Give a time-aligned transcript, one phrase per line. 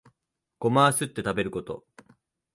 [0.57, 1.85] ゴマはすって食べること